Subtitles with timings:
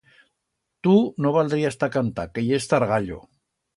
[0.87, 0.95] Tu
[1.25, 3.21] no valdrías ta cantar que yes zargallo.